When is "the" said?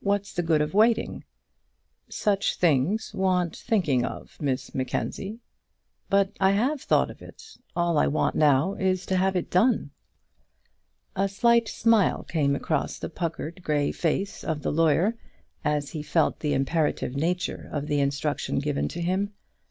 0.34-0.42, 12.98-13.08, 14.60-14.70, 16.40-16.52, 17.86-18.00